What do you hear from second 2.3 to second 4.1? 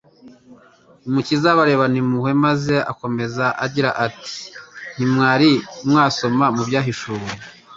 maze akomeza agira